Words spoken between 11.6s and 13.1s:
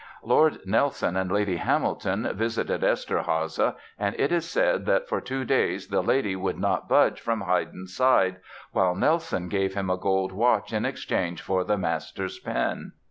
the master's pen!